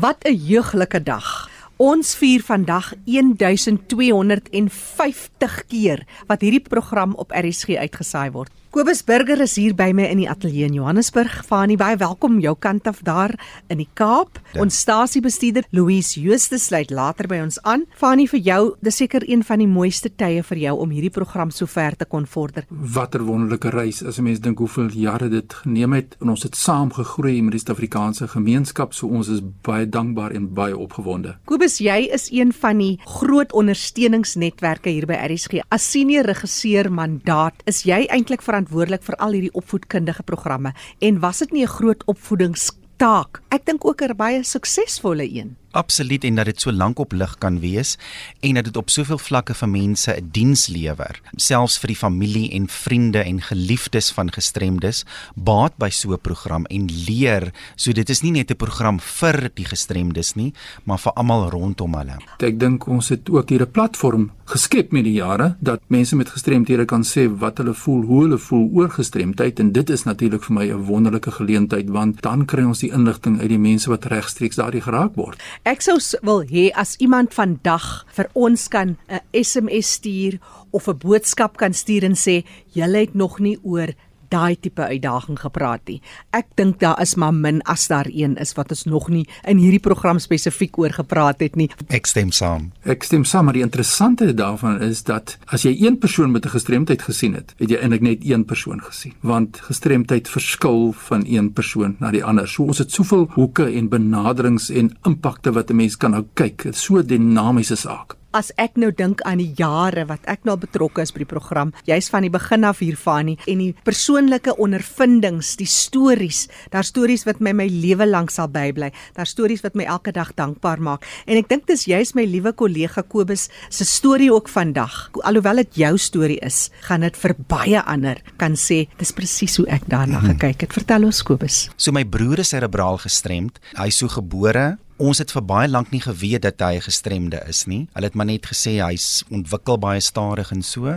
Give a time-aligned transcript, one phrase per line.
[0.00, 1.50] Wat 'n jeuglike dag.
[1.76, 8.50] Ons vier vandag 1250 keer wat hierdie program op RSG uitgesaai word.
[8.76, 11.32] Kobus Burger is hier by my in die ateljee in Johannesburg.
[11.48, 13.32] Fanie, baie welkom jou kant af daar
[13.72, 14.36] in die Kaap.
[14.52, 14.58] Ja.
[14.66, 17.86] Ons stasiebestuurder Louise Jooste sluit later by ons aan.
[17.96, 21.48] Fanie, vir jou, dis seker een van die mooiste tye vir jou om hierdie program
[21.48, 22.66] so ver te kon vorder.
[22.68, 26.54] Watter wonderlike reis as 'n mens dink hoeveel jare dit geneem het en ons het
[26.54, 31.38] saam gegroei met die Suid-Afrikaanse gemeenskap, so ons is baie dankbaar en baie opgewonde.
[31.46, 35.64] Kobus, jy is een van die groot ondersteuningsnetwerke hier by RSG.
[35.70, 41.20] As senior regisseur mandaat, is jy eintlik verantwoordelik verantwoordelik vir al hierdie opvoedkundige programme en
[41.20, 43.42] was dit nie 'n groot opvoedingstaak?
[43.50, 47.36] Ek dink ook 'n baie suksesvolle een absoluut en dat dit so lank op lig
[47.42, 47.96] kan wees
[48.40, 52.50] en dat dit op soveel vlakke vir mense 'n diens lewer selfs vir die familie
[52.56, 57.52] en vriende en geliefdes van gestremdes baat by so 'n program en leer.
[57.76, 60.52] So dit is nie net 'n program vir die gestremdes nie
[60.84, 62.16] maar vir almal rondom hulle.
[62.38, 66.28] Ek dink ons het ook hier 'n platform geskep met die jare dat mense met
[66.30, 70.44] gestremthede kan sê wat hulle voel hoe hulle voel oor gestremdheid en dit is natuurlik
[70.44, 74.04] vir my 'n wonderlike geleentheid want dan kry ons die inligting uit die mense wat
[74.04, 77.82] regstreeks daardie geraak word Ek sou wil hê as iemand vandag
[78.14, 80.38] vir ons kan 'n SMS stuur
[80.70, 83.90] of 'n boodskap kan stuur en sê jy het nog nie oor
[84.36, 86.00] daai tipe uitdaging gepraat nie.
[86.36, 89.60] Ek dink daar is maar min as daar een is wat ons nog nie in
[89.62, 91.68] hierdie program spesifiek oor gepraat het nie.
[91.88, 92.70] Ek stem saam.
[92.84, 96.54] Ek stem saam, maar die interessante daarvan is dat as jy een persoon met 'n
[96.56, 101.52] gestremdheid gesien het, het jy eintlik net een persoon gesien, want gestremdheid verskil van een
[101.52, 102.48] persoon na die ander.
[102.48, 106.62] So ons het soveel hoeke en benaderings en impakte wat 'n mens kan nou kyk.
[106.62, 110.44] Dit is so 'n dinamiese saak as ek nou dink aan die jare wat ek
[110.44, 113.62] nou betrokke is by die program, jy's van die begin af hier van nie en
[113.62, 119.28] die persoonlike ondervindings, die stories, daar stories wat my my lewe lank sal bybly, daar
[119.28, 121.06] stories wat my elke dag dankbaar maak.
[121.24, 125.08] En ek dink dis juist my liewe kollega Kobus se storie ook vandag.
[125.24, 129.68] Alhoewel dit jou storie is, gaan dit vir baie ander kan sê dis presies hoe
[129.72, 130.36] ek daarna mhm.
[130.36, 130.76] gekyk het.
[130.76, 131.66] Vertel ons Kobus.
[131.76, 133.62] So my broer is cerebraal gestremd.
[133.78, 137.66] Hy is so gebore Ons het vir baie lank nie geweet dat hy gestremde is
[137.68, 137.82] nie.
[137.92, 140.94] Hulle het maar net gesê hy's ontwikkel baie stadig en so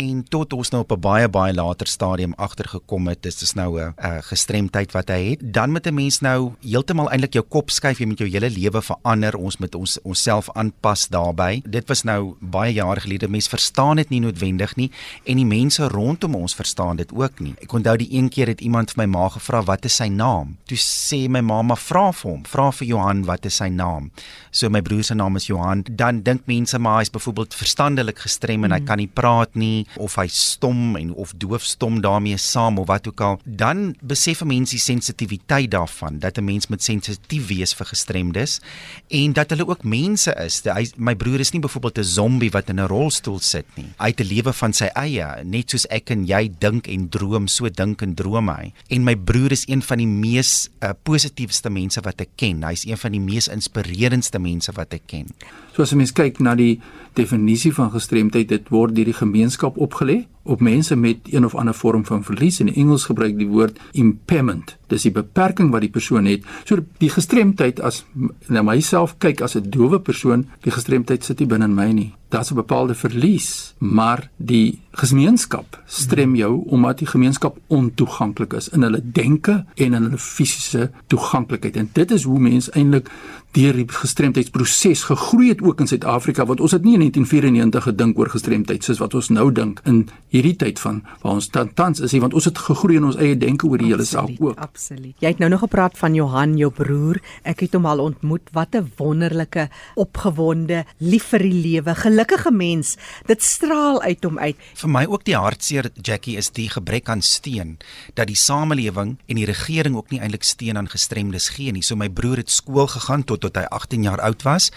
[0.00, 3.76] en tot ons nou op 'n baie baie later stadium agtergekom het dis dis nou
[3.78, 5.52] 'n uh, gestremdheid wat hy het.
[5.52, 8.80] Dan met 'n mens nou heeltemal eintlik jou kop skuif jy met jou hele lewe
[8.82, 9.36] verander.
[9.36, 11.62] Ons met ons onsself aanpas daarbey.
[11.66, 13.28] Dit was nou baie jare gelede.
[13.28, 14.90] Mense verstaan dit nie noodwendig nie
[15.24, 17.54] en die mense rondom ons verstaan dit ook nie.
[17.60, 20.56] Ek onthou die een keer het iemand vir my ma gevra wat is sy naam.
[20.64, 24.10] Toe sê my mamma vra vir hom, vra vir Johan wat is sy naam.
[24.54, 25.84] So my broer se naam is Johan.
[25.90, 28.78] Dan dink mense maar hy's byvoorbeeld verstandelik gestrem en mm.
[28.78, 33.08] hy kan nie praat nie of hy stom en of doofstom daarmee saam of wat
[33.10, 33.40] ook al.
[33.44, 38.60] Dan besef mense die sensitiwiteit daarvan dat 'n mens moet sensitief wees vir gestremdes
[39.08, 40.62] en dat hulle ook mense is.
[40.64, 43.90] Hy my broer is nie byvoorbeeld 'n zombie wat in 'n rolstoel sit nie.
[43.98, 47.48] Hy het 'n lewe van sy eie, net soos ek en jy dink en droom,
[47.48, 48.72] so dink en droom hy.
[48.88, 52.62] En my broer is een van die mees uh, positiefste mense wat ek ken.
[52.62, 55.30] Hy's een van die mees inspirerendste mense wat ek ken.
[55.74, 56.80] So as 'n mens kyk na die
[57.12, 61.74] definisie van gestremdheid, dit word deur die gemeenskap opgelê op mense met een of ander
[61.74, 62.60] vorm van verlies.
[62.60, 64.76] In Engels gebruik die woord impairment.
[64.86, 66.44] Dis die beperking wat die persoon het.
[66.64, 68.04] So die gestremdheid as
[68.46, 72.12] na myself kyk as 'n dowe persoon, die gestremdheid sit nie binne in my nie.
[72.28, 78.82] Daar's 'n bepaalde verlies, maar die gemeenskap strem jou omdat die gemeenskap ontoeganklik is in
[78.82, 81.76] hulle denke en in hulle fisiese toeganklikheid.
[81.76, 83.10] En dit is hoe mense eintlik
[83.54, 88.18] deur die gestremdheidsproses gegroei het ook in Suid-Afrika want ons het nie in 1994 gedink
[88.18, 90.04] oor gestremdheid soos wat ons nou dink in
[90.34, 93.68] hierdie tyd van waar ons tans is, want ons het gegroei in ons eie denke
[93.70, 94.58] oor die hele saak ook.
[94.62, 95.14] Absoluut.
[95.22, 97.20] Jy het nou nog gepraat van Johan, jou broer.
[97.46, 98.50] Ek het hom al ontmoet.
[98.52, 102.96] Wat 'n wonderlike, opgewonde, lief vir die lewe, gelukkige mens.
[103.26, 104.56] Dit straal uit hom uit.
[104.74, 107.78] Vir my ook die hartseer Jackie is die gebrek aan steun
[108.14, 111.82] dat die samelewing en die regering ook nie eintlik steun aan gestremdes gee nie.
[111.82, 114.70] So my broer het skool gegaan tot tot hy 18 jaar oud was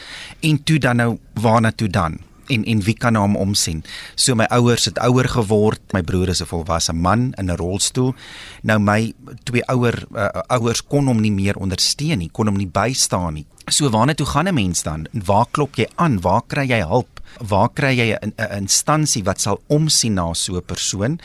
[0.43, 2.19] en toe dan nou waarna toe dan?
[2.47, 3.83] en en wie kan hom omsien.
[4.15, 5.81] So my ouers het ouer geword.
[5.95, 8.15] My broer is 'n volwasse man in 'n rolstoel.
[8.61, 9.13] Nou my
[9.43, 13.45] twee ouer uh, ouers kon hom nie meer ondersteun nie, kon hom nie bystaan nie.
[13.69, 15.07] So waarna toe gaan 'n mens dan?
[15.11, 16.21] Waar klop jy aan?
[16.21, 17.16] Waar kry jy hulp?
[17.37, 21.19] Waar kry jy 'n instansie wat sal omsien na so 'n persoon?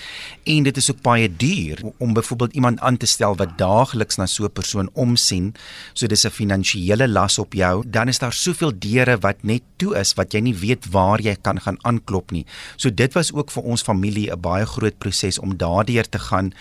[0.44, 4.26] En dit is ook baie duur om byvoorbeeld iemand aan te stel wat daagliks na
[4.26, 5.54] so 'n persoon omsien.
[5.92, 7.84] So dis 'n finansiële las op jou.
[7.86, 11.36] Dan is daar soveel deure wat net toe is wat jy nie weet waar jy
[11.40, 12.46] kan gaan aanklop nie.
[12.76, 16.52] So dit was ook vir ons familie 'n baie groot proses om daardeur te gaan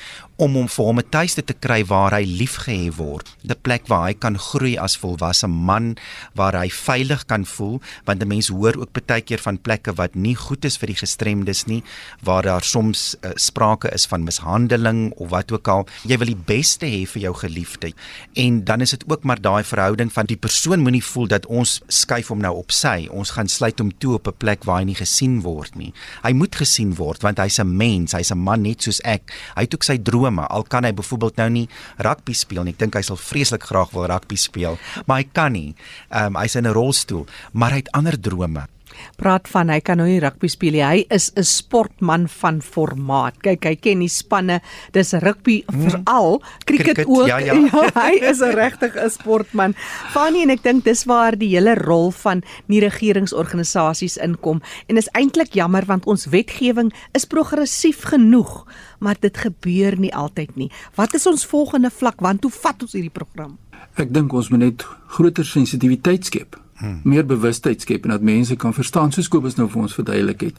[0.41, 3.29] om hom vir hom 'n tuiste te kry waar hy liefgehê word.
[3.45, 5.95] 'n Plek waar hy kan groei as volwasse man,
[6.33, 10.15] waar hy veilig kan voel, want 'n mens hoor ook baie keer van plekke wat
[10.15, 11.83] nie goed is vir die gestremdes nie,
[12.23, 15.87] waar daar soms uh, sprake is van mishandeling of wat ook al.
[16.03, 17.93] Jy wil die beste hê vir jou geliefde.
[18.35, 21.81] En dan is dit ook maar daai verhouding van die persoon moenie voel dat ons
[21.87, 23.07] skuif hom nou op sy.
[23.11, 25.93] Ons gaan sluit hom toe op 'n plek waar hy nie gesien word nie.
[26.23, 29.31] Hy moet gesien word want hy's 'n mens, hy's 'n man net soos ek.
[29.55, 30.47] Hy het ook sy drome drome.
[30.47, 31.67] Al kan hy byvoorbeeld nou nie
[31.97, 32.73] rugby speel nie.
[32.73, 35.75] Ek dink hy sal vreeslik graag wil rugby speel, maar hy kan nie.
[36.09, 38.67] Ehm um, hy's in 'n rolstoel, maar hy het ander drome
[39.17, 40.83] praat van hy kan nou nie rugby speel nie.
[40.83, 43.41] Hy is 'n sportman van formaat.
[43.41, 44.61] Kyk, hy ken die spanne.
[44.91, 45.89] Dis rugby hmm.
[45.89, 47.27] veral, cricket, ook.
[47.27, 47.53] Ja, ja.
[47.71, 49.73] ja, hy is 'n regtig 'n sportman.
[50.11, 55.09] Fanny en ek dink dis waar die hele rol van nie regeringsorganisasies inkom en is
[55.13, 58.65] eintlik jammer want ons wetgewing is progressief genoeg,
[58.99, 60.71] maar dit gebeur nie altyd nie.
[60.95, 62.21] Wat is ons volgende vlak?
[62.21, 63.57] Want hoe vat ons hierdie program?
[63.99, 66.99] Ek dink ons moet net groter sensitiwiteit skep hmm.
[67.03, 70.57] meer bewustheid skep en dat mense kan verstaan soos Kobus nou vir ons verduidelik het.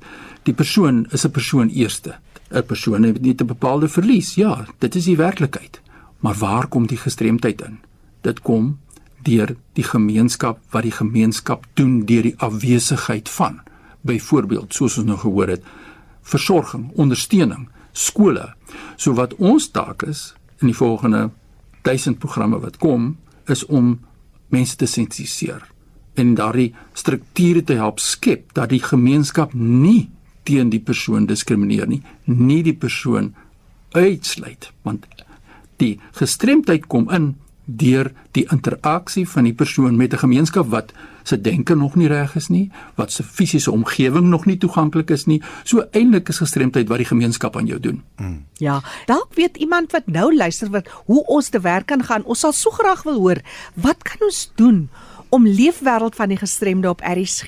[0.48, 2.16] Die persoon is 'n persoon eerste.
[2.50, 4.34] 'n Persoon het nie 'n bepaalde verlies.
[4.34, 5.80] Ja, dit is die werklikheid.
[6.20, 7.78] Maar waar kom die gestremdheid in?
[8.20, 8.78] Dit kom
[9.22, 13.60] deur die gemeenskap wat die gemeenskap doen deur die afwesigheid van
[14.00, 15.64] byvoorbeeld soos ons nou gehoor het
[16.22, 18.54] versorging, ondersteuning, skole.
[18.96, 21.30] So wat ons taak is in die volgende
[21.82, 23.16] 1000 programme wat kom
[23.50, 23.98] is om
[24.48, 25.64] mense te sensitiseer
[26.14, 30.10] en daardie strukture te help skep dat die gemeenskap nie
[30.42, 33.34] teen die persoon diskrimineer nie, nie die persoon
[33.92, 35.06] uitsluit want
[35.82, 40.92] die gestremdheid kom in deur die interaksie van die persoon met 'n gemeenskap wat
[41.22, 45.24] se denke nog nie reg is nie, wat se fisiese omgewing nog nie toeganklik is
[45.24, 45.42] nie.
[45.64, 48.02] So eintlik is gestremdheid wat die gemeenskap aan jou doen.
[48.16, 48.44] Mm.
[48.52, 52.24] Ja, dalk weet iemand wat nou luister wat hoe ons te werk kan gaan.
[52.24, 53.40] Ons sal so graag wil hoor,
[53.74, 54.88] wat kan ons doen
[55.32, 57.46] om leefwêreld van die gestremde op RSG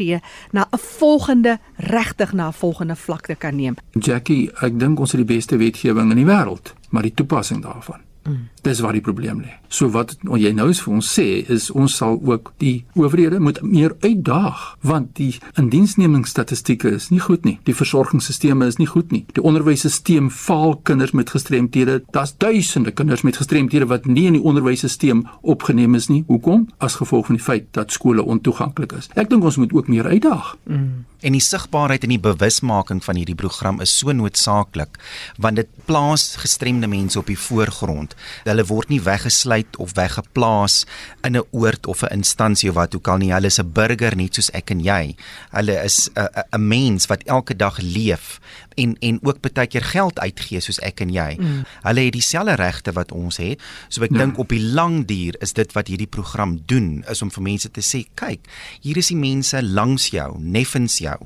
[0.50, 3.74] na 'n volgende regtig na 'n volgende vlak te kan neem.
[3.92, 8.00] Jackie, ek dink ons het die beste wetgewing in die wêreld, maar die toepassing daarvan
[8.28, 8.48] Mm.
[8.64, 9.52] Dis waar die probleem lê.
[9.68, 13.60] So wat jy nou is vir ons sê is ons sal ook die owerhede moet
[13.62, 17.58] meer uitdaag want die indiensnemingsstatistieke is nie goed nie.
[17.68, 19.24] Die versorgingsstelsels is nie goed nie.
[19.36, 22.00] Die onderwysstelsel faal kinders met gestremthede.
[22.16, 26.22] Daar's duisende kinders met gestremthede wat nie in die onderwysstelsel opgeneem is nie.
[26.28, 26.68] Hoekom?
[26.78, 29.10] As gevolg van die feit dat skole ontoeganklik is.
[29.14, 30.54] Ek dink ons moet ook meer uitdaag.
[30.64, 31.04] Mm.
[31.24, 34.98] En die sigbaarheid en die bewusmaking van hierdie program is so noodsaaklik
[35.40, 38.12] want dit plaas gestremde mense op die voorgrond
[38.44, 40.86] Hulle word nie weggesluit of weggeplaas
[41.26, 43.32] in 'n oord of 'n instansie of wat ook al nie.
[43.32, 45.16] Hulle is 'n burger net soos ek en jy.
[45.50, 48.40] Hulle is 'n mens wat elke dag leef
[48.74, 51.36] en en ook baie keer geld uitgee soos ek en jy.
[51.38, 51.62] Mm.
[51.86, 53.62] Hulle het dieselfde regte wat ons het.
[53.88, 54.24] So ek ja.
[54.24, 57.70] dink op die lang duur is dit wat hierdie program doen is om vir mense
[57.70, 58.46] te sê, kyk,
[58.84, 61.18] hier is die mense langs jou, neffens jou.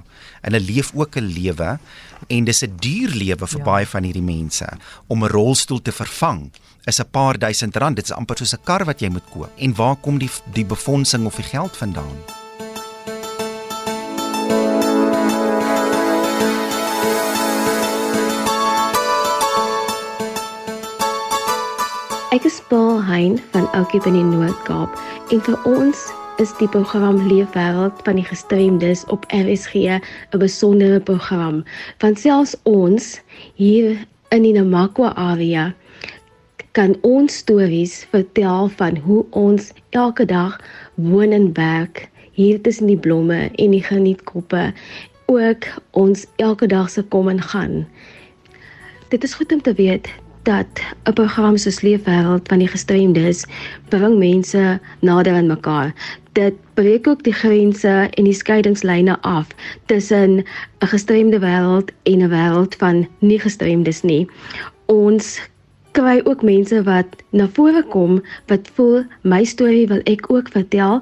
[0.42, 1.78] En hulle leef ook 'n lewe
[2.28, 3.64] en dis 'n duur lewe vir ja.
[3.64, 4.66] baie van hierdie mense
[5.06, 6.50] om 'n rolstoel te vervang
[6.84, 7.96] is 'n paar duisend rand.
[7.96, 9.50] Dit is amper soos 'n kar wat jy moet koop.
[9.56, 12.47] En waar kom die die befondsing of die geld vandaan?
[22.38, 24.94] Ek is Paul Hein van Oukie binne Noord-Kaap
[25.34, 26.02] en vir ons
[26.38, 31.64] is die program Leefwêreld van die gestremdes op RSG 'n besondere program.
[31.98, 33.08] Want selfs ons
[33.58, 33.98] hier
[34.30, 35.74] in die Namakwa area
[36.78, 40.60] kan ons stories vertel van hoe ons elke dag
[40.94, 42.06] woon en werk
[42.38, 44.72] hier tussen die blomme en die genietkoppe
[45.26, 47.86] ook ons elke dag se kom en gaan.
[49.08, 50.06] Dit is goed om te weet
[50.42, 50.66] dat
[51.04, 53.44] 'n program soos Leefwêreld van die gestremdes
[53.88, 55.94] bring mense nader aan mekaar.
[56.32, 59.46] Dit breek ook die grense en die skeidingslyne af
[59.86, 60.44] tussen
[60.78, 64.28] 'n gestremde wêreld en 'n wêreld van nie gestremdes nie.
[64.86, 65.40] Ons
[65.98, 71.00] kry ook mense wat na vore kom wat voel my storie wil ek ook vertel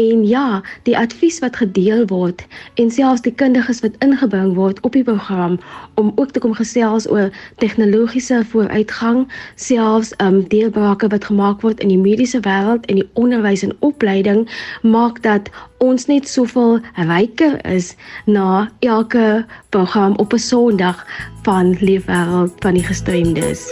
[0.00, 2.44] en ja, die advies wat gedeel word
[2.80, 5.58] en selfs die kundiges wat ingebring word op die program
[6.00, 7.28] om ook te kom gesels oor
[7.60, 9.26] tegnologiese vooruitgang,
[9.60, 14.46] selfs um deurbrake wat gemaak word in die mediese wêreld en die onderwys en opleiding
[14.82, 15.50] maak dat
[15.84, 16.78] ons net soveel
[17.10, 17.92] ryker is
[18.26, 21.04] na elke program op 'n Sondag
[21.42, 23.68] van Leefwêreld van die gestremdes.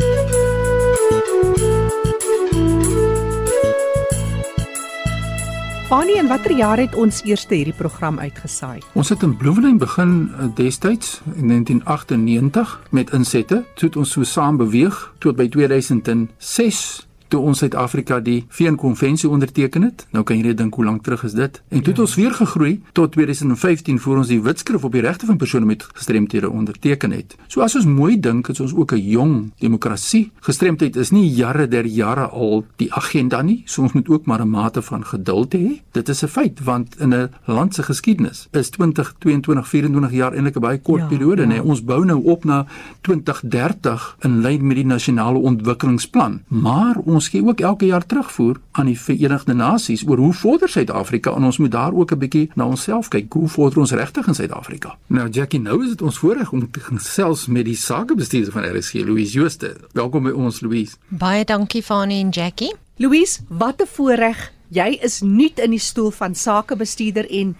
[5.87, 8.81] Fanie, in watter jaar het ons eerste hierdie program uitgesaai?
[8.99, 13.63] Ons het in Bloemfontein begin eh, destyds in 1998 met insette.
[13.79, 19.83] Toe het ons so saam beweeg tot by 2006 toe ons Suid-Afrika die VN-konvensie onderteken
[19.83, 20.07] het.
[20.11, 21.63] Nou kan jy net dink hoe lank terug is dit.
[21.69, 22.03] En toe het ja.
[22.03, 25.87] ons weer gegroei tot 2015 voor ons die Wetskrif op die regte van persone met
[25.95, 27.37] gestremthede onderteken het.
[27.49, 30.31] So as ons mooi dink, is ons ook 'n jong demokrasie.
[30.41, 33.63] Gestremdheid is nie jare der jare al die agenda nie.
[33.65, 35.81] So ons moet ook maar 'n mate van geduld hê.
[35.93, 40.33] Dit is 'n feit want in 'n land se geskiedenis is 20, 22, 24 jaar
[40.33, 41.49] eintlik 'n baie kort ja, periode, ja.
[41.49, 41.63] nê.
[41.63, 42.67] Ons bou nou op na
[43.01, 46.43] 2030 in lyn met die nasionale ontwikkelingsplan.
[46.47, 51.33] Maar ons gee ook elke jaar terugvoer aan die Verenigde Nasies oor hoe vorder Suid-Afrika
[51.35, 53.33] en ons moet daar ook 'n bietjie na onsself kyk.
[53.33, 54.99] Hoe vorder ons regtig in Suid-Afrika?
[55.07, 58.93] Nou Jackie, nou is dit ons voorreg om te gesels met die sakebestuurder van RSG,
[58.93, 59.77] Louise Jooste.
[59.93, 60.97] Welkom by ons Louise.
[61.09, 62.75] Baie dankie Fanie en Jackie.
[62.97, 64.53] Louise, wat 'n voorreg.
[64.69, 67.57] Jy is nuut in die stoel van sakebestuurder en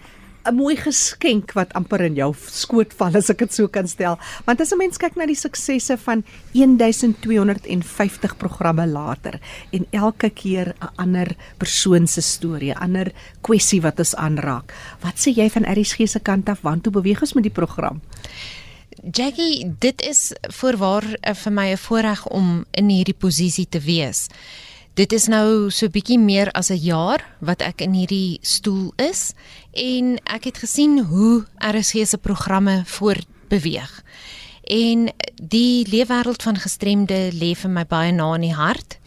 [0.47, 4.17] 'n mooi geskenk wat amper in jou skoot val as ek dit so kan stel.
[4.45, 6.23] Want as 'n mens kyk na die suksesse van
[6.53, 9.39] 1250 programme later
[9.71, 13.11] en elke keer 'n ander persoon se storie, 'n ander
[13.41, 14.73] kwessie wat ons aanraak.
[15.01, 16.61] Wat sê jy van RSG se kant af?
[16.61, 18.01] Waartoe beweeg ons met die program?
[19.11, 24.27] Jackie, dit is voorwaar uh, vir my 'n voorreg om in hierdie posisie te wees.
[24.97, 29.33] Dit is nou so bietjie meer as 'n jaar wat ek in hierdie stoel is
[29.71, 34.03] en ek het gesien hoe RSG se programme voortbeweeg.
[34.63, 38.97] En die leefwêreld van gestremde lê vir my baie na in die hart.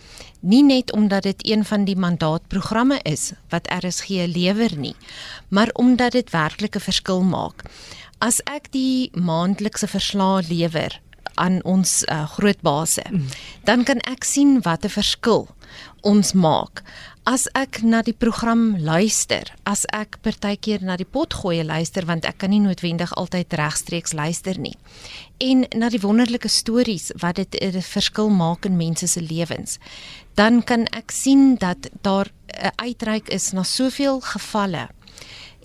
[0.41, 4.95] Nie net omdat dit een van die mandaatprogramme is wat RSG lewer nie,
[5.49, 7.65] maar omdat dit werklik 'n verskil maak.
[8.19, 11.01] As ek die maandelikse verslae lewer
[11.35, 13.27] aan ons uh, groot base, mm.
[13.65, 15.49] dan kan ek sien wat 'n verskil
[16.03, 16.83] ons maak.
[17.29, 22.39] As ek na die program luister, as ek partykeer na die potgoeie luister want ek
[22.39, 24.77] kan nie noodwendig altyd regstreeks luister nie.
[25.39, 29.79] En na die wonderlike stories wat dit 'n verskil maak in mense se lewens,
[30.35, 34.89] dan kan ek sien dat daar 'n uitreik is na soveel gevalle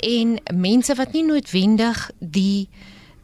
[0.03, 2.69] en mense wat nie noodwendig die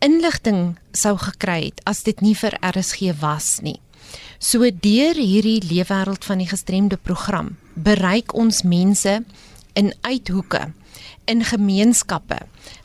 [0.02, 3.80] inligting sou gekry het as dit nie vir RSG was nie.
[4.42, 9.22] So deur hierdie leefwêreld van die gestremde program bereik ons mense
[9.78, 10.72] in uithoeke
[11.30, 12.40] in gemeenskappe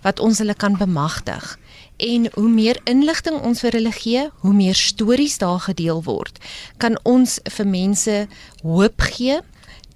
[0.04, 1.56] wat ons hulle kan bemagtig
[1.96, 6.36] en hoe meer inligting ons vir hulle gee, hoe meer stories daar gedeel word,
[6.76, 8.16] kan ons vir mense
[8.60, 9.40] hoop gee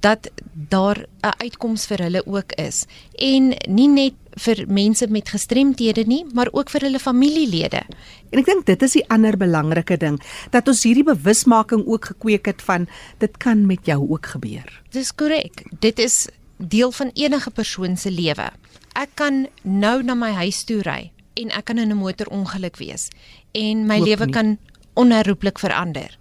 [0.00, 6.04] dat daar 'n uitkoms vir hulle ook is en nie net vir mense met gestremthede
[6.06, 7.82] nie, maar ook vir hulle familielede.
[8.30, 12.46] En ek dink dit is die ander belangrike ding dat ons hierdie bewusmaking ook gekweek
[12.46, 12.88] het van
[13.18, 14.82] dit kan met jou ook gebeur.
[14.90, 15.64] Dis korrek.
[15.80, 18.50] Dit is deel van enige persoon se lewe.
[18.92, 23.08] Ek kan nou na my huis toe ry en ek kan in 'n motorongeluk wees
[23.52, 24.58] en my lewe kan
[24.94, 26.18] onherroepelik verander.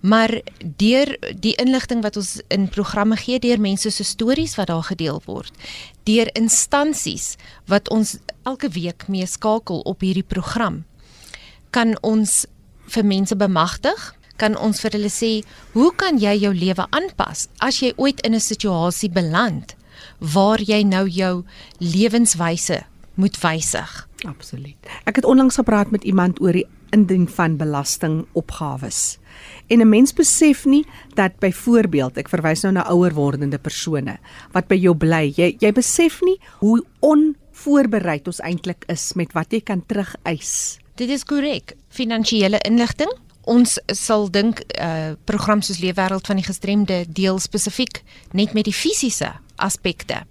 [0.00, 0.40] Maar
[0.80, 5.20] deur die inligting wat ons in programme gee, deur mense se stories wat daar gedeel
[5.26, 5.52] word,
[6.08, 7.34] deur instansies
[7.68, 8.16] wat ons
[8.48, 10.84] elke week mee skakel op hierdie program,
[11.70, 12.46] kan ons
[12.90, 17.80] vir mense bemagtig, kan ons vir hulle sê, "Hoe kan jy jou lewe aanpas as
[17.80, 19.76] jy ooit in 'n situasie beland
[20.18, 21.44] waar jy nou jou
[21.78, 24.76] lewenswyse moet wysig?" Absoluut.
[25.04, 29.18] Ek het onlangs gepraat met iemand oor die indien van belastingopgawes.
[29.68, 34.18] En 'n mens besef nie dat byvoorbeeld, ek verwys nou na ouer wordende persone
[34.52, 35.32] wat by jou bly.
[35.36, 40.78] Jy jy besef nie hoe onvoorbereid ons eintlik is met wat jy kan terugeis.
[40.94, 41.76] Dit is korrek.
[41.88, 43.10] Finansiële inligting.
[43.44, 48.64] Ons sal dink 'n uh, program soos Leefwêreld van die gestremde deel spesifiek net met
[48.64, 50.22] die fisiese aspekte.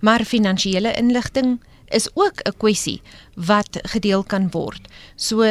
[0.00, 3.02] Maar finansiële inligting is ook 'n kwessie
[3.34, 4.88] wat gedeel kan word.
[5.16, 5.42] So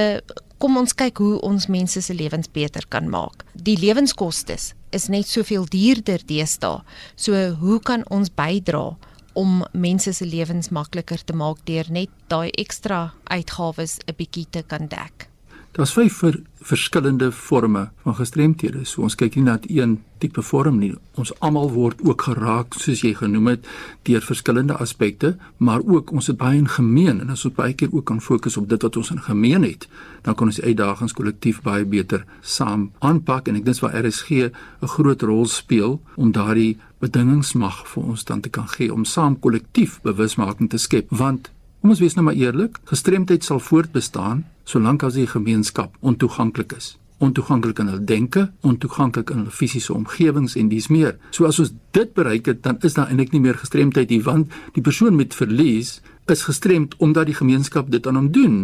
[0.61, 3.45] kom ons kyk hoe ons mense se lewens beter kan maak.
[3.57, 4.59] Die lewenskoste
[4.93, 6.83] is net soveel duurder deesdae.
[7.17, 8.91] So hoe kan ons bydra
[9.33, 14.61] om mense se lewens makliker te maak deur net daai ekstra uitgawes 'n bietjie te
[14.61, 15.30] kan dek?
[15.71, 16.35] Daar's vyf ver,
[16.67, 18.81] verskillende forme van gestremthede.
[18.83, 20.89] So ons kyk nie net een tipe vorm nie.
[21.15, 23.69] Ons almal word ook geraak soos jy genoem het
[24.09, 27.93] deur verskillende aspekte, maar ook ons het baie in gemeen en as ons baie keer
[27.95, 29.87] ook kan fokus op dit wat ons in gemeen het,
[30.27, 34.91] dan kan ons uitdagings kollektief baie beter saam aanpak en ek dink waar RSG 'n
[34.97, 40.01] groot rol speel om daardie bedingingsmag vir ons dan te kan gee om saam kollektief
[40.03, 41.49] bewusmaking te skep want
[41.81, 46.95] Kom ons wees nou maar eerlik, gestremdheid sal voortbestaan solank as die gemeenskap ontoeganklik is.
[47.21, 51.17] Ontoeganklik in hulle denke, ontoeganklik in hulle fisiese omgewings en dis meer.
[51.35, 54.55] So as ons dit bereik het, dan is daar eintlik nie meer gestremdheid nie, want
[54.73, 55.99] die persoon met verlies
[56.31, 58.55] is gestremd omdat die gemeenskap dit aan hom doen.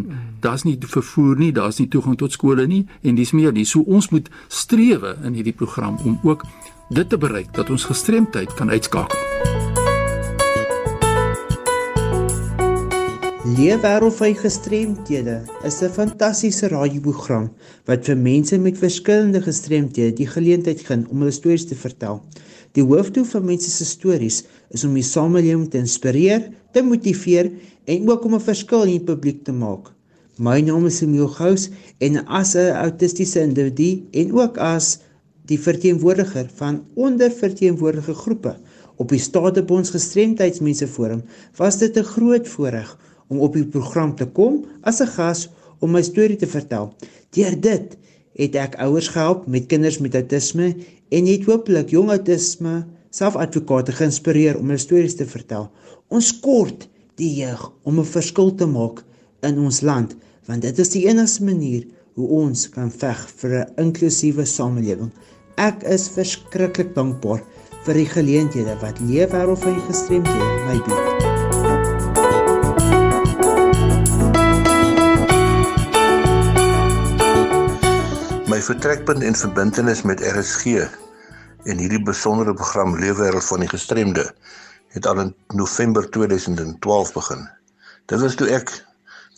[0.41, 3.65] Daar's nie vervoer nie, daar's nie toegang tot skole nie en dis meer nie.
[3.65, 6.47] So ons moet strewe in hierdie program om ook
[6.89, 9.86] dit te bereik dat ons gestremdheid kan uitskakel.
[13.47, 17.45] Leefwêreld van gestremdhede is 'n fantastiese radioprogram
[17.85, 22.19] wat vir mense met verskillende gestremdhede die geleentheid gee om hulle stories te vertel.
[22.75, 27.51] Die hoofdoel van mense se stories is om die samelewing te inspireer, te motiveer
[27.85, 29.93] en ook om 'n verskil in die publiek te maak.
[30.37, 34.99] My naam is Emil Gous en as 'n autistiese individu en ook as
[35.45, 38.57] die verteenwoordiger van onderverteenwoordigde groepe
[38.97, 41.23] op die Statebonds Gestremdheidsmense Forum,
[41.55, 42.97] was dit 'n groot voorreg
[43.27, 46.93] om op die program te kom as 'n gas om my storie te vertel.
[47.31, 47.97] Deur dit
[48.37, 50.75] het ek ouers gehelp met kinders met autisme
[51.09, 55.69] en het hopelik jong autisme selfadvokate geïnspireer om hulle stories te vertel.
[56.07, 59.03] Ons kort die jeug om 'n verskil te maak
[59.41, 60.15] in ons land,
[60.45, 65.11] want dit is die enigste manier hoe ons kan veg vir 'n inklusiewe samelewing.
[65.57, 67.41] Ek is verskriklik dankbaar
[67.85, 71.56] vir die geleenthede wat Leefwêreld vir gestremdhede my bied.
[78.67, 80.81] Vertrekpunt en verbintenis met RSG
[81.71, 84.25] en hierdie besondere program Leefwêreld van die Gestremde
[84.95, 87.45] het al in November 2012 begin.
[88.11, 88.73] Dit was toe ek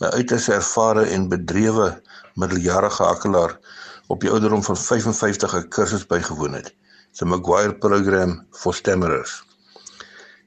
[0.00, 2.02] 'n uiters ervare en bedrewe
[2.34, 3.58] middeljarige hakelaar
[4.06, 6.74] op die ouderdom van 55 'n kursus bygewoon het,
[7.18, 9.42] die Maguire program vir stemmerers.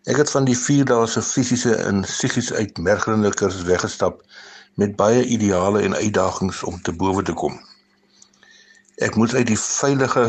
[0.03, 4.23] Ek het van die 4 dae se fisiese en psigiese uitmergelende kursus weggestap
[4.75, 7.61] met baie ideale en uitdagings om te bowe te kom.
[9.01, 10.23] Ek moet uit die veilige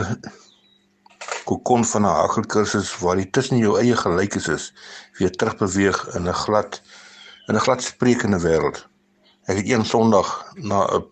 [1.45, 4.73] kokon van 'n hagelkursus waar jy tussen jou eie gelykes is,
[5.19, 6.81] weer terugbeweeg in 'n glad
[7.49, 8.87] in 'n glad sprekende wêreld.
[9.45, 11.05] Ek het een Sondag na 'n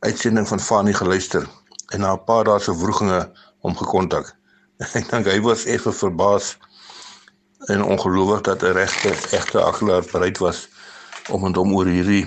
[0.00, 1.46] uitsending van Fanie geluister
[1.94, 4.34] en na 'n paar dae se vroeginge hom gekontak.
[4.98, 6.58] Ek dink hy was effe verbaas
[7.66, 10.68] en ongelowig dat 'n regte egte aglaar bereid was
[11.28, 12.26] om met hom oor hierdie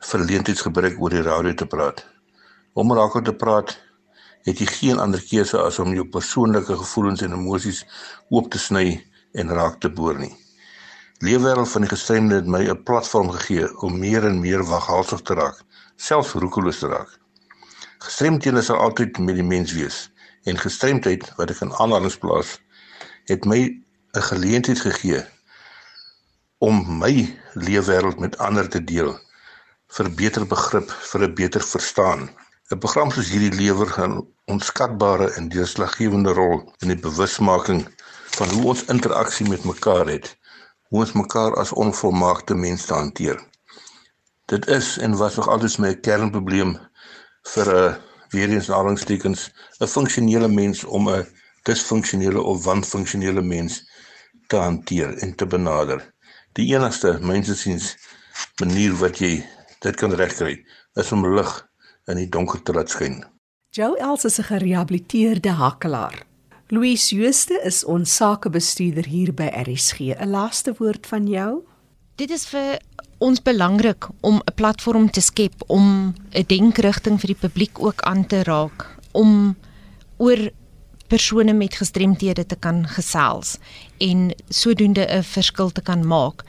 [0.00, 2.04] verleentheidsgebruik oor die radio te praat.
[2.72, 3.74] Om raak te praat,
[4.48, 7.82] het jy geen ander keuse as om jou persoonlike gevoelens en emosies
[8.30, 9.02] oop te sny
[9.36, 10.32] en raak te boor nie.
[11.20, 15.34] Leefwêreld van die gestremde het my 'n platform gegee om meer en meer waghalsig te
[15.34, 15.60] raak,
[15.96, 17.18] selfs roekeloos te raak.
[17.98, 20.10] Gestremdhede sal altyd met die mens wees
[20.44, 22.58] en gestremdheid wat ek in aanhalings plaas,
[23.26, 23.60] het my
[24.16, 25.24] 'n geleentheid gegee
[26.58, 29.20] om my leefwêreld met ander te deel
[29.96, 32.30] vir beter begrip, vir 'n beter verstaan.
[32.70, 37.80] 'n Program soos hierdie lewer 'n onskatbare en deurslaggewende rol in die bewusmaking
[38.38, 40.36] van hoe ons interaksie met mekaar het,
[40.88, 43.38] hoe ons mekaar as onvolmaakte mense hanteer.
[44.46, 46.78] Dit is en was nog altyd my kernprobleem
[47.54, 47.98] vir 'n
[48.30, 49.50] weer eens nalingstekens
[49.80, 51.26] 'n funksionele mens om 'n
[51.62, 53.82] disfunksionele of wanfunksionele mens
[54.46, 56.14] te hanteer en te benader.
[56.52, 57.96] Die enigste mensensiens
[58.60, 59.46] manier wat jy
[59.84, 60.58] dit kan regkry
[61.00, 61.52] is om lig
[62.10, 63.22] in die donker te laat skyn.
[63.70, 66.26] Joe Els is 'n gerehabiliteerde hakelaar.
[66.68, 70.14] Louise Jooste is ons sakebestuurder hier by RSG.
[70.14, 71.62] 'n Laaste woord van jou?
[72.16, 72.78] Dit is vir
[73.18, 78.26] ons belangrik om 'n platform te skep om 'n denkrigting vir die publiek ook aan
[78.26, 79.56] te raak om
[80.16, 80.50] oor
[81.08, 83.58] persone met gestremthede te kan gesels
[83.98, 86.44] en sodoende 'n verskil te kan maak.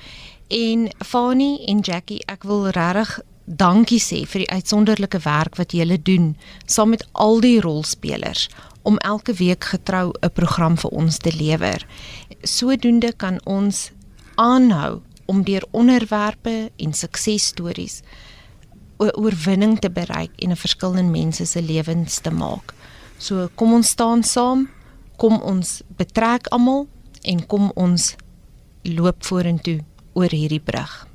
[0.52, 3.12] En Fani en Jackie, ek wil regtig
[3.46, 6.34] dankie sê vir die uitsonderlike werk wat julle doen
[6.68, 8.50] saam met al die rolspelers
[8.84, 11.88] om elke week getrou 'n program vir ons te lewer.
[12.44, 13.92] Sodoende kan ons
[14.36, 18.02] aanhou om deur onderwerpe en suksesstories
[18.98, 22.74] oorwinning te bereik en 'n verskil in mense se lewens te maak.
[23.18, 24.70] So kom ons staan saam,
[25.18, 26.88] kom ons betrek almal
[27.22, 28.16] en kom ons
[28.84, 29.80] loop vorentoe
[30.14, 31.08] oor hierdie brug.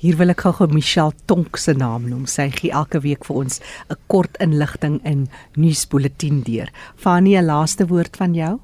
[0.00, 2.24] Hier wil ek gou-gou Michelle Tonk se naam noem.
[2.24, 6.68] Sy gee elke week vir ons 'n kort inligting in nuusbulletin deur.
[6.96, 8.60] Fanie, 'n laaste woord van jou?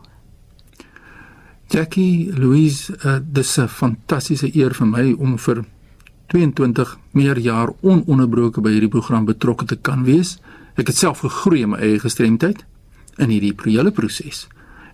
[1.68, 5.64] Jackie Louise, uh, dis 'n fantastiese eer vir my om vir
[6.28, 10.38] 22 meer jaar ononderbroke by hierdie program betrokke te kan wees.
[10.76, 12.64] Ek het self gegroei in my eie gestremdheid
[13.18, 14.46] in hierdie hele proses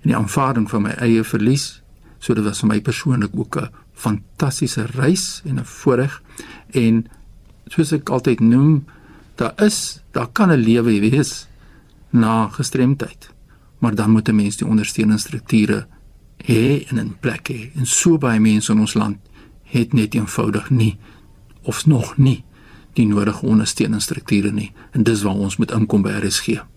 [0.03, 1.83] en die aanvaarding van my eie verlies.
[2.19, 6.23] So dit was vir my persoonlik ook 'n fantastiese reis en 'n voorreg
[6.71, 7.07] en
[7.67, 8.85] soos ek altyd noem,
[9.35, 11.49] daar is, daar kan 'n lewe wees
[12.11, 13.31] na gestremdheid.
[13.79, 15.87] Maar dan moet 'n mens die ondersteunende strukture
[16.37, 17.71] hê en 'n plek hê.
[17.77, 19.19] En so baie mense in ons land
[19.63, 20.99] het net eenvoudig nie
[21.63, 22.45] of nog nie
[22.93, 24.73] die nodige ondersteunende strukture nie.
[24.91, 26.72] En dis waar ons moet inkom by RSG.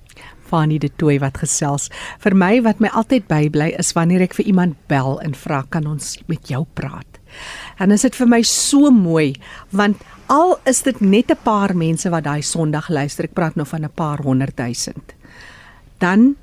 [0.45, 1.89] Fanie de Tooi wat gesels.
[2.23, 5.87] Vir my wat my altyd bybly is wanneer ek vir iemand bel en vra kan
[5.87, 7.19] ons met jou praat.
[7.79, 9.35] En dit is vir my so mooi
[9.71, 13.65] want al is dit net 'n paar mense wat daai Sondag luister, ek praat nou
[13.65, 15.13] van 'n paar honderd duisend.
[15.99, 16.35] Dan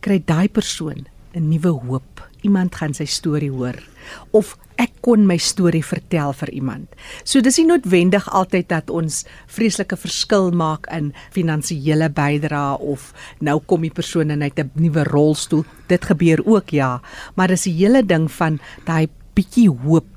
[0.00, 2.28] kry daai persoon 'n nuwe hoop.
[2.42, 3.93] Iemand gaan sy storie hoor
[4.32, 6.94] of ek kon my storie vertel vir iemand.
[7.22, 13.60] So dis nie noodwendig altyd dat ons vreeslike verskil maak in finansiële bydrae of nou
[13.60, 15.64] kom die persoon in uit 'n nuwe rolstoel.
[15.88, 17.00] Dit gebeur ook ja,
[17.36, 20.14] maar dis 'n hele ding van daai bietjie hoop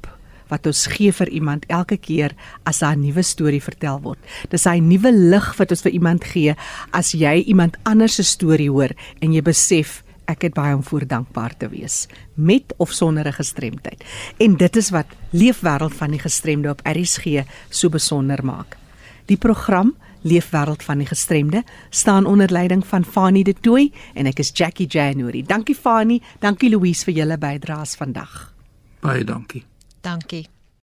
[0.51, 4.19] wat ons gee vir iemand elke keer as 'n nuwe storie vertel word.
[4.49, 6.55] Dis hy nuwe lig wat ons vir iemand gee
[6.91, 11.07] as jy iemand anders se storie hoor en jy besef ek het baie om voor
[11.07, 14.03] dankbaar te wees met of sonder 'n gestremdheid.
[14.37, 18.77] En dit is wat Leefwêreld van die Gestremde op RSG so besonder maak.
[19.25, 24.39] Die program Leefwêreld van die Gestremde staan onder leiding van Fanie De Tooy en ek
[24.39, 25.43] is Jackie January.
[25.43, 28.53] Dankie Fanie, dankie Louise vir julle bydraes vandag.
[28.99, 29.63] Baie dankie.
[30.01, 30.56] Dankie.